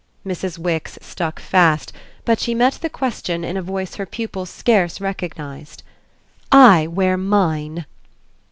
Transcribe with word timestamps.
Mrs. 0.25 0.57
Wix 0.57 0.97
stuck 0.99 1.39
fast, 1.39 1.93
but 2.25 2.39
she 2.39 2.55
met 2.55 2.73
the 2.81 2.89
question 2.89 3.43
in 3.43 3.55
a 3.55 3.61
voice 3.61 3.93
her 3.97 4.07
pupil 4.07 4.47
scarce 4.47 4.99
recognised. 4.99 5.83
"I 6.51 6.87
wear 6.87 7.17
mine." 7.17 7.85